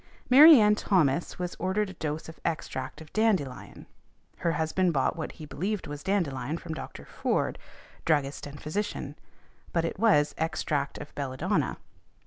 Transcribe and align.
Mary 0.31 0.59
Ann 0.59 0.73
Thomas 0.73 1.37
was 1.37 1.53
ordered 1.59 1.91
a 1.91 1.93
dose 1.93 2.27
of 2.27 2.39
extract 2.43 3.01
of 3.01 3.13
dandelion, 3.13 3.85
her 4.37 4.53
husband 4.53 4.93
bought 4.93 5.15
what 5.15 5.33
he 5.33 5.45
believed 5.45 5.85
was 5.85 6.01
dandelion 6.01 6.57
from 6.57 6.73
Dr. 6.73 7.05
Foord, 7.05 7.57
druggist 8.03 8.47
and 8.47 8.59
physician; 8.59 9.15
but 9.71 9.85
it 9.85 9.99
was 9.99 10.33
extract 10.39 10.97
of 10.97 11.13
belladonna. 11.13 11.77